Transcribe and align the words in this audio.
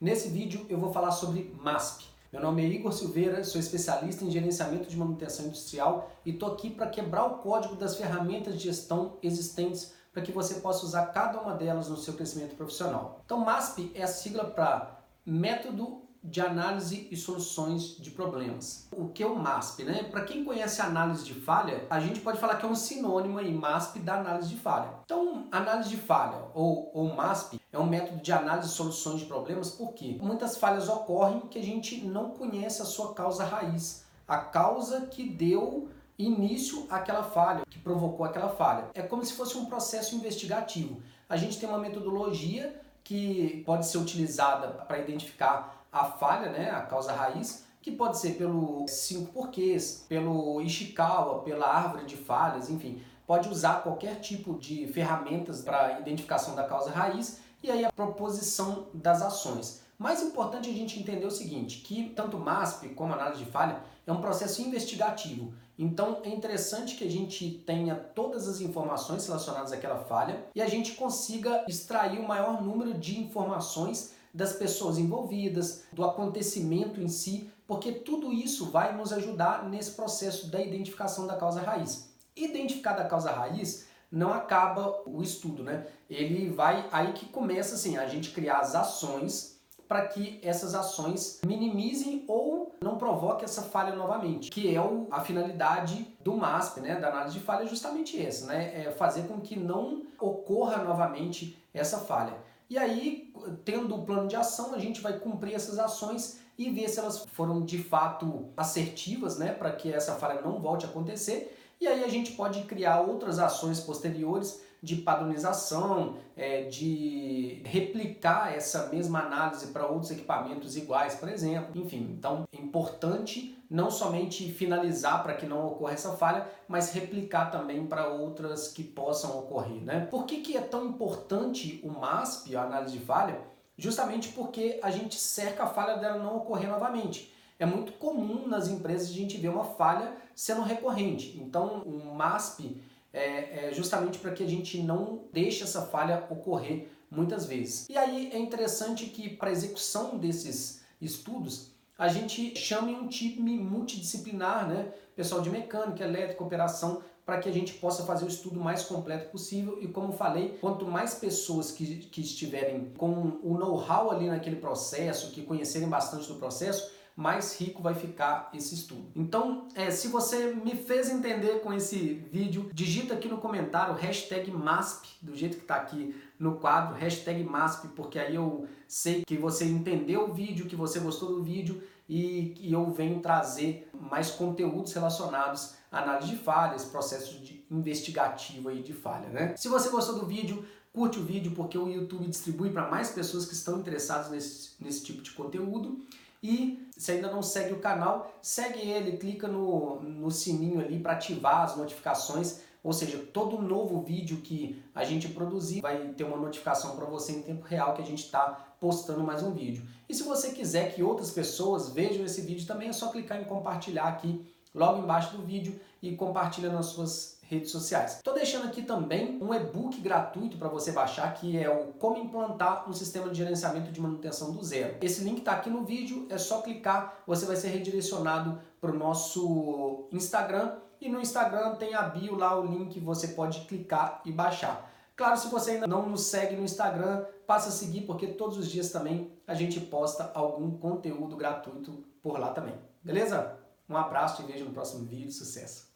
Nesse 0.00 0.30
vídeo 0.30 0.64
eu 0.70 0.78
vou 0.78 0.90
falar 0.94 1.10
sobre 1.10 1.54
MASP. 1.60 2.06
Meu 2.32 2.40
nome 2.40 2.64
é 2.64 2.66
Igor 2.66 2.90
Silveira, 2.90 3.44
sou 3.44 3.60
especialista 3.60 4.24
em 4.24 4.30
gerenciamento 4.30 4.88
de 4.88 4.96
manutenção 4.96 5.44
industrial 5.44 6.10
e 6.24 6.30
estou 6.30 6.54
aqui 6.54 6.70
para 6.70 6.88
quebrar 6.88 7.26
o 7.26 7.38
código 7.40 7.76
das 7.76 7.98
ferramentas 7.98 8.54
de 8.54 8.64
gestão 8.64 9.18
existentes 9.22 9.92
para 10.10 10.22
que 10.22 10.32
você 10.32 10.54
possa 10.60 10.86
usar 10.86 11.08
cada 11.08 11.38
uma 11.42 11.52
delas 11.52 11.90
no 11.90 11.98
seu 11.98 12.14
crescimento 12.14 12.56
profissional. 12.56 13.20
Então, 13.26 13.44
MASP 13.44 13.92
é 13.94 14.02
a 14.02 14.06
sigla 14.06 14.46
para 14.46 15.04
Método 15.26 16.00
de 16.22 16.40
análise 16.40 17.08
e 17.10 17.16
soluções 17.16 17.96
de 17.96 18.10
problemas. 18.10 18.88
O 18.92 19.08
que 19.08 19.22
é 19.22 19.26
o 19.26 19.36
MASP, 19.36 19.84
né? 19.84 20.04
Para 20.04 20.24
quem 20.24 20.44
conhece 20.44 20.82
análise 20.82 21.24
de 21.24 21.34
falha, 21.34 21.86
a 21.88 21.98
gente 21.98 22.20
pode 22.20 22.38
falar 22.38 22.56
que 22.56 22.66
é 22.66 22.68
um 22.68 22.74
sinônimo 22.74 23.38
aí, 23.38 23.52
MASP 23.52 24.00
da 24.00 24.20
análise 24.20 24.48
de 24.48 24.56
falha. 24.56 24.90
Então, 25.04 25.46
análise 25.50 25.88
de 25.88 25.96
falha 25.96 26.44
ou, 26.54 26.90
ou 26.92 27.14
MASP 27.14 27.60
é 27.72 27.78
um 27.78 27.86
método 27.86 28.20
de 28.20 28.32
análise 28.32 28.68
e 28.68 28.72
soluções 28.72 29.20
de 29.20 29.26
problemas 29.26 29.70
porque 29.70 30.18
muitas 30.20 30.56
falhas 30.56 30.88
ocorrem 30.88 31.40
que 31.40 31.58
a 31.58 31.62
gente 31.62 32.04
não 32.04 32.30
conhece 32.30 32.82
a 32.82 32.84
sua 32.84 33.14
causa 33.14 33.44
raiz, 33.44 34.04
a 34.28 34.38
causa 34.38 35.06
que 35.06 35.28
deu 35.28 35.88
início 36.18 36.86
àquela 36.90 37.22
falha, 37.22 37.62
que 37.68 37.78
provocou 37.78 38.26
aquela 38.26 38.50
falha. 38.50 38.90
É 38.94 39.02
como 39.02 39.24
se 39.24 39.32
fosse 39.32 39.56
um 39.56 39.64
processo 39.64 40.14
investigativo. 40.14 41.00
A 41.28 41.36
gente 41.36 41.58
tem 41.58 41.68
uma 41.68 41.78
metodologia 41.78 42.78
que 43.02 43.62
pode 43.64 43.86
ser 43.86 43.98
utilizada 43.98 44.68
para 44.68 44.98
identificar 44.98 45.79
a 45.92 46.04
falha, 46.04 46.50
né, 46.50 46.70
a 46.70 46.82
causa 46.82 47.12
raiz, 47.12 47.64
que 47.82 47.90
pode 47.90 48.18
ser 48.18 48.32
pelo 48.32 48.86
cinco 48.86 49.32
porquês, 49.32 50.04
pelo 50.08 50.60
Ishikawa, 50.60 51.42
pela 51.42 51.66
árvore 51.66 52.04
de 52.04 52.16
falhas, 52.16 52.68
enfim, 52.68 53.02
pode 53.26 53.48
usar 53.48 53.82
qualquer 53.82 54.20
tipo 54.20 54.58
de 54.58 54.86
ferramentas 54.88 55.62
para 55.62 55.98
identificação 56.00 56.54
da 56.54 56.64
causa 56.64 56.90
raiz 56.90 57.40
e 57.62 57.70
aí 57.70 57.84
a 57.84 57.92
proposição 57.92 58.88
das 58.92 59.22
ações. 59.22 59.82
Mais 59.98 60.22
importante 60.22 60.70
a 60.70 60.72
gente 60.72 60.98
entender 60.98 61.26
o 61.26 61.30
seguinte, 61.30 61.82
que 61.82 62.10
tanto 62.10 62.38
MASP 62.38 62.88
como 62.94 63.12
análise 63.12 63.44
de 63.44 63.50
falha 63.50 63.82
é 64.06 64.12
um 64.12 64.20
processo 64.20 64.62
investigativo. 64.62 65.52
Então 65.78 66.20
é 66.24 66.28
interessante 66.30 66.96
que 66.96 67.04
a 67.04 67.10
gente 67.10 67.62
tenha 67.66 67.94
todas 67.94 68.48
as 68.48 68.60
informações 68.60 69.26
relacionadas 69.26 69.72
àquela 69.72 69.98
falha 69.98 70.44
e 70.54 70.60
a 70.60 70.66
gente 70.66 70.92
consiga 70.92 71.64
extrair 71.68 72.18
o 72.18 72.26
maior 72.26 72.62
número 72.62 72.94
de 72.94 73.18
informações 73.20 74.14
das 74.32 74.52
pessoas 74.52 74.98
envolvidas, 74.98 75.84
do 75.92 76.04
acontecimento 76.04 77.00
em 77.00 77.08
si, 77.08 77.50
porque 77.66 77.92
tudo 77.92 78.32
isso 78.32 78.70
vai 78.70 78.96
nos 78.96 79.12
ajudar 79.12 79.68
nesse 79.68 79.92
processo 79.92 80.50
da 80.50 80.60
identificação 80.60 81.26
da 81.26 81.36
causa 81.36 81.60
raiz. 81.60 82.10
Identificar 82.36 82.92
a 82.92 83.04
causa 83.04 83.30
raiz 83.30 83.86
não 84.10 84.32
acaba 84.32 85.02
o 85.06 85.22
estudo, 85.22 85.62
né? 85.62 85.86
Ele 86.08 86.48
vai 86.50 86.88
aí 86.90 87.12
que 87.12 87.26
começa 87.26 87.76
assim, 87.76 87.96
a 87.96 88.08
gente 88.08 88.30
criar 88.30 88.58
as 88.58 88.74
ações 88.74 89.60
para 89.90 90.06
que 90.06 90.38
essas 90.42 90.72
ações 90.72 91.40
minimizem 91.44 92.24
ou 92.28 92.76
não 92.80 92.96
provoquem 92.96 93.44
essa 93.44 93.62
falha 93.62 93.92
novamente, 93.92 94.48
que 94.48 94.72
é 94.72 94.80
o, 94.80 95.08
a 95.10 95.20
finalidade 95.20 96.06
do 96.20 96.36
MASP, 96.36 96.80
né, 96.80 96.94
da 96.94 97.08
análise 97.08 97.36
de 97.36 97.44
falha, 97.44 97.64
é 97.64 97.66
justamente 97.66 98.24
essa, 98.24 98.46
né, 98.46 98.84
é 98.84 98.92
fazer 98.92 99.22
com 99.22 99.40
que 99.40 99.58
não 99.58 100.04
ocorra 100.20 100.84
novamente 100.84 101.60
essa 101.74 101.98
falha. 101.98 102.34
E 102.70 102.78
aí, 102.78 103.34
tendo 103.64 103.96
o 103.96 104.04
plano 104.04 104.28
de 104.28 104.36
ação, 104.36 104.72
a 104.72 104.78
gente 104.78 105.00
vai 105.00 105.18
cumprir 105.18 105.54
essas 105.54 105.76
ações 105.76 106.38
e 106.56 106.70
ver 106.70 106.88
se 106.88 107.00
elas 107.00 107.26
foram 107.32 107.64
de 107.64 107.82
fato 107.82 108.48
assertivas, 108.56 109.38
né, 109.38 109.52
para 109.52 109.72
que 109.72 109.92
essa 109.92 110.14
falha 110.14 110.40
não 110.40 110.60
volte 110.60 110.86
a 110.86 110.88
acontecer. 110.88 111.58
E 111.80 111.88
aí 111.88 112.04
a 112.04 112.08
gente 112.08 112.32
pode 112.32 112.62
criar 112.62 113.00
outras 113.00 113.40
ações 113.40 113.80
posteriores 113.80 114.62
de 114.82 114.96
padronização, 114.96 116.16
é, 116.36 116.62
de 116.64 117.60
replicar 117.64 118.54
essa 118.54 118.86
mesma 118.88 119.20
análise 119.20 119.66
para 119.68 119.86
outros 119.86 120.12
equipamentos 120.12 120.76
iguais, 120.76 121.14
por 121.16 121.28
exemplo. 121.28 121.80
Enfim, 121.80 122.14
então 122.16 122.44
é 122.52 122.60
importante 122.60 123.58
não 123.70 123.88
somente 123.88 124.50
finalizar 124.52 125.22
para 125.22 125.34
que 125.34 125.46
não 125.46 125.68
ocorra 125.68 125.92
essa 125.92 126.16
falha, 126.16 126.46
mas 126.66 126.92
replicar 126.92 127.52
também 127.52 127.86
para 127.86 128.08
outras 128.08 128.68
que 128.68 128.82
possam 128.82 129.38
ocorrer. 129.38 129.80
Né? 129.84 130.08
Por 130.10 130.26
que, 130.26 130.40
que 130.40 130.56
é 130.56 130.60
tão 130.60 130.84
importante 130.86 131.80
o 131.84 131.88
MASP, 131.88 132.56
a 132.56 132.64
análise 132.64 132.98
de 132.98 133.04
falha? 133.04 133.40
Justamente 133.78 134.30
porque 134.30 134.80
a 134.82 134.90
gente 134.90 135.14
cerca 135.14 135.62
a 135.62 135.68
falha 135.68 135.96
dela 135.98 136.18
não 136.18 136.38
ocorrer 136.38 136.68
novamente. 136.68 137.32
É 137.60 137.64
muito 137.64 137.92
comum 137.92 138.48
nas 138.48 138.68
empresas 138.68 139.08
a 139.08 139.12
gente 139.12 139.36
ver 139.36 139.48
uma 139.48 139.64
falha 139.64 140.16
sendo 140.34 140.62
recorrente. 140.62 141.38
Então, 141.40 141.82
o 141.82 142.14
MASP 142.14 142.82
é, 143.12 143.68
é 143.68 143.72
justamente 143.72 144.18
para 144.18 144.32
que 144.32 144.42
a 144.42 144.48
gente 144.48 144.82
não 144.82 145.24
deixe 145.32 145.62
essa 145.62 145.82
falha 145.82 146.26
ocorrer 146.28 146.88
muitas 147.10 147.46
vezes. 147.46 147.88
E 147.88 147.96
aí 147.96 148.30
é 148.32 148.38
interessante 148.38 149.06
que 149.06 149.28
para 149.28 149.50
execução 149.50 150.18
desses 150.18 150.82
estudos 151.00 151.70
a 152.00 152.08
gente 152.08 152.58
chame 152.58 152.94
um 152.94 153.06
time 153.06 153.58
multidisciplinar, 153.58 154.66
né? 154.66 154.90
Pessoal 155.14 155.42
de 155.42 155.50
mecânica, 155.50 156.02
elétrica, 156.02 156.42
operação, 156.42 157.02
para 157.26 157.38
que 157.38 157.46
a 157.46 157.52
gente 157.52 157.74
possa 157.74 158.06
fazer 158.06 158.24
o 158.24 158.28
estudo 158.28 158.58
mais 158.58 158.82
completo 158.84 159.30
possível. 159.30 159.76
E 159.82 159.86
como 159.86 160.10
falei, 160.10 160.56
quanto 160.62 160.86
mais 160.86 161.12
pessoas 161.12 161.70
que, 161.70 161.96
que 161.96 162.22
estiverem 162.22 162.90
com 162.96 163.38
o 163.42 163.54
know-how 163.58 164.10
ali 164.10 164.28
naquele 164.28 164.56
processo, 164.56 165.30
que 165.30 165.42
conhecerem 165.42 165.90
bastante 165.90 166.26
do 166.26 166.36
processo, 166.36 166.90
mais 167.20 167.60
rico 167.60 167.82
vai 167.82 167.94
ficar 167.94 168.48
esse 168.54 168.74
estudo. 168.74 169.12
Então, 169.14 169.68
é, 169.74 169.90
se 169.90 170.08
você 170.08 170.54
me 170.54 170.74
fez 170.74 171.10
entender 171.10 171.60
com 171.60 171.70
esse 171.70 172.14
vídeo, 172.32 172.70
digita 172.72 173.12
aqui 173.12 173.28
no 173.28 173.36
comentário 173.36 173.94
hashtag 173.94 174.50
MASP, 174.50 175.06
do 175.20 175.36
jeito 175.36 175.56
que 175.58 175.62
está 175.62 175.76
aqui 175.76 176.14
no 176.38 176.56
quadro, 176.56 176.96
hashtag 176.96 177.44
MASP, 177.44 177.88
porque 177.88 178.18
aí 178.18 178.34
eu 178.34 178.66
sei 178.88 179.22
que 179.26 179.36
você 179.36 179.66
entendeu 179.66 180.30
o 180.30 180.32
vídeo, 180.32 180.64
que 180.64 180.74
você 180.74 180.98
gostou 180.98 181.36
do 181.36 181.42
vídeo 181.42 181.82
e, 182.08 182.54
e 182.58 182.72
eu 182.72 182.90
venho 182.90 183.20
trazer 183.20 183.90
mais 183.92 184.30
conteúdos 184.30 184.94
relacionados 184.94 185.74
à 185.92 185.98
análise 185.98 186.30
de 186.30 186.36
falhas, 186.36 186.86
processo 186.86 187.38
de 187.40 187.62
investigativo 187.70 188.70
aí 188.70 188.82
de 188.82 188.94
falha, 188.94 189.28
né? 189.28 189.54
Se 189.58 189.68
você 189.68 189.90
gostou 189.90 190.18
do 190.18 190.26
vídeo, 190.26 190.64
curte 190.90 191.18
o 191.18 191.22
vídeo 191.22 191.52
porque 191.52 191.76
o 191.76 191.86
YouTube 191.86 192.26
distribui 192.26 192.70
para 192.70 192.90
mais 192.90 193.10
pessoas 193.10 193.44
que 193.44 193.52
estão 193.52 193.78
interessadas 193.78 194.30
nesse, 194.30 194.70
nesse 194.80 195.04
tipo 195.04 195.20
de 195.20 195.32
conteúdo. 195.32 196.00
E 196.42 196.88
se 196.96 197.12
ainda 197.12 197.30
não 197.30 197.42
segue 197.42 197.74
o 197.74 197.80
canal, 197.80 198.38
segue 198.40 198.80
ele, 198.80 199.16
clica 199.16 199.46
no, 199.46 200.00
no 200.00 200.30
sininho 200.30 200.80
ali 200.80 200.98
para 200.98 201.12
ativar 201.12 201.62
as 201.62 201.76
notificações. 201.76 202.60
Ou 202.82 202.94
seja, 202.94 203.18
todo 203.18 203.60
novo 203.60 204.00
vídeo 204.00 204.38
que 204.38 204.82
a 204.94 205.04
gente 205.04 205.28
produzir 205.28 205.82
vai 205.82 206.08
ter 206.08 206.24
uma 206.24 206.36
notificação 206.36 206.96
para 206.96 207.04
você 207.04 207.32
em 207.32 207.42
tempo 207.42 207.66
real 207.66 207.92
que 207.92 208.00
a 208.00 208.06
gente 208.06 208.24
está 208.24 208.74
postando 208.80 209.22
mais 209.22 209.42
um 209.42 209.52
vídeo. 209.52 209.86
E 210.08 210.14
se 210.14 210.22
você 210.22 210.52
quiser 210.52 210.94
que 210.94 211.02
outras 211.02 211.30
pessoas 211.30 211.90
vejam 211.90 212.24
esse 212.24 212.40
vídeo 212.40 212.66
também, 212.66 212.88
é 212.88 212.92
só 212.92 213.08
clicar 213.10 213.38
em 213.38 213.44
compartilhar 213.44 214.04
aqui 214.04 214.46
logo 214.74 215.02
embaixo 215.02 215.36
do 215.36 215.42
vídeo 215.42 215.78
e 216.00 216.16
compartilha 216.16 216.70
nas 216.70 216.86
suas 216.86 217.39
redes 217.50 217.72
sociais. 217.72 218.16
Estou 218.16 218.32
deixando 218.32 218.66
aqui 218.66 218.82
também 218.82 219.38
um 219.42 219.52
e-book 219.52 220.00
gratuito 220.00 220.56
para 220.56 220.68
você 220.68 220.92
baixar 220.92 221.34
que 221.34 221.58
é 221.58 221.68
o 221.68 221.88
Como 221.94 222.16
Implantar 222.16 222.88
um 222.88 222.92
Sistema 222.92 223.28
de 223.28 223.36
Gerenciamento 223.36 223.90
de 223.90 224.00
Manutenção 224.00 224.52
do 224.52 224.62
Zero. 224.62 224.96
Esse 225.02 225.24
link 225.24 225.38
está 225.38 225.52
aqui 225.52 225.68
no 225.68 225.84
vídeo, 225.84 226.26
é 226.30 226.38
só 226.38 226.62
clicar, 226.62 227.22
você 227.26 227.44
vai 227.44 227.56
ser 227.56 227.68
redirecionado 227.68 228.60
para 228.80 228.92
o 228.92 228.96
nosso 228.96 230.08
Instagram 230.12 230.76
e 231.00 231.08
no 231.08 231.20
Instagram 231.20 231.74
tem 231.74 231.94
a 231.94 232.02
bio 232.02 232.36
lá, 232.36 232.56
o 232.58 232.64
link, 232.64 233.00
você 233.00 233.28
pode 233.28 233.62
clicar 233.62 234.22
e 234.24 234.30
baixar. 234.30 234.88
Claro, 235.16 235.36
se 235.36 235.48
você 235.48 235.72
ainda 235.72 235.86
não 235.86 236.08
nos 236.08 236.26
segue 236.26 236.54
no 236.54 236.62
Instagram, 236.62 237.24
passa 237.46 237.68
a 237.68 237.72
seguir 237.72 238.02
porque 238.02 238.28
todos 238.28 238.56
os 238.56 238.70
dias 238.70 238.90
também 238.90 239.32
a 239.46 239.54
gente 239.54 239.80
posta 239.80 240.30
algum 240.34 240.78
conteúdo 240.78 241.36
gratuito 241.36 242.04
por 242.22 242.38
lá 242.38 242.52
também. 242.52 242.74
Beleza? 243.02 243.58
Um 243.88 243.96
abraço 243.96 244.42
e 244.42 244.46
vejo 244.46 244.64
no 244.64 244.72
próximo 244.72 245.04
vídeo. 245.04 245.32
Sucesso! 245.32 245.88